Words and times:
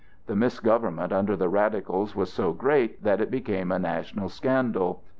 The 0.25 0.35
misgovernment 0.35 1.13
under 1.13 1.35
the 1.37 1.47
Radicals 1.47 2.15
was 2.15 2.33
so 2.33 2.53
great 2.53 3.03
that 3.03 3.21
it 3.21 3.29
became 3.29 3.71
a 3.71 3.77
national 3.77 4.29
scandal. 4.29 5.03